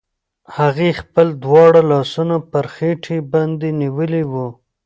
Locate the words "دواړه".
1.43-1.81